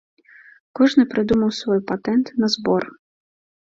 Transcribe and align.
Кожны 0.79 1.03
прыдумаў 1.13 1.53
свой 1.61 1.79
патэнт 1.95 2.37
на 2.43 2.47
збор. 2.59 2.83